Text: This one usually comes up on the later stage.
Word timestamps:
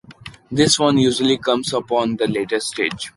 This 0.49 0.79
one 0.79 0.97
usually 0.97 1.37
comes 1.37 1.75
up 1.75 1.91
on 1.91 2.15
the 2.15 2.25
later 2.25 2.59
stage. 2.59 3.09